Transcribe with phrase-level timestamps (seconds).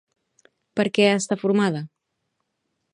[0.79, 1.85] Per què està formada?